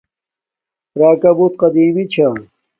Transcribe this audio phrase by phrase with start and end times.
[0.99, 2.27] راکا بوت قدیمی چھا